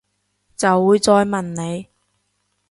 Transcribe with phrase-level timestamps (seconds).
[0.57, 1.85] 就會再問你